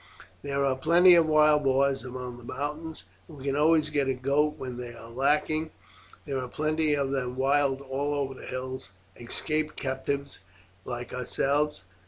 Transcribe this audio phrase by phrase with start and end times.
[0.41, 4.15] "There are plenty of wild boars among the mountains, and we can always get a
[4.15, 5.69] goat when they are lacking.
[6.25, 10.39] There are plenty of them wild all over the hills, escaped captives
[10.85, 11.83] like ourselves.